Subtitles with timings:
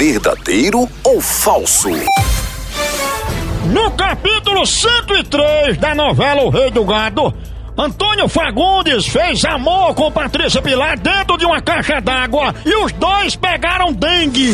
[0.00, 1.90] Verdadeiro ou falso?
[3.66, 7.34] No capítulo 103 da novela O Rei do Gado,
[7.76, 13.36] Antônio Fagundes fez amor com Patrícia Pilar dentro de uma caixa d'água e os dois
[13.36, 14.52] pegaram dengue.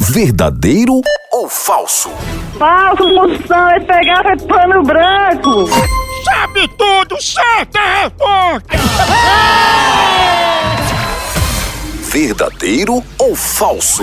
[0.00, 2.10] Verdadeiro ou falso?
[2.58, 5.70] Falso, moção, ele pegava pano branco.
[6.24, 8.92] Sabe tudo, certa resposta!
[12.10, 14.02] Verdadeiro ou falso?